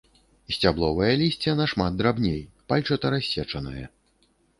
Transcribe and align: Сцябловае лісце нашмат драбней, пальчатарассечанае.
Сцябловае 0.53 1.09
лісце 1.21 1.53
нашмат 1.59 1.99
драбней, 1.99 2.41
пальчатарассечанае. 2.73 3.83